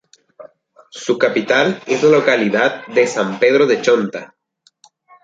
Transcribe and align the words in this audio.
Su 0.89 1.19
capital 1.19 1.79
es 1.85 2.01
la 2.01 2.09
localidad 2.09 2.87
de 2.87 3.05
"San 3.05 3.37
Pedro 3.39 3.67
de 3.67 3.83
Chonta". 3.83 4.35